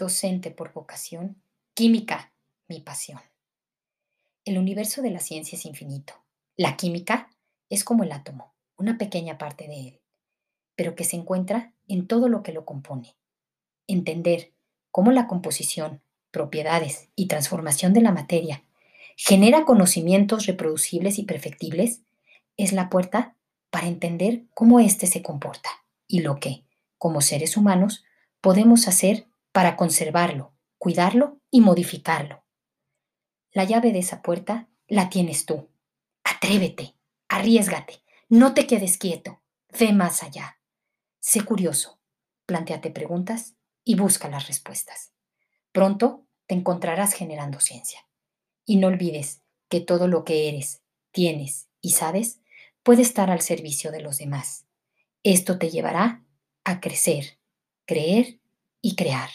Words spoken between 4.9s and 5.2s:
de la